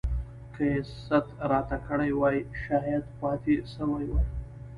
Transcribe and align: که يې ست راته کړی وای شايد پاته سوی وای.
که 0.53 0.63
يې 0.71 0.79
ست 1.05 1.27
راته 1.51 1.77
کړی 1.87 2.11
وای 2.19 2.37
شايد 2.63 3.05
پاته 3.19 3.55
سوی 3.73 4.05
وای. 4.11 4.27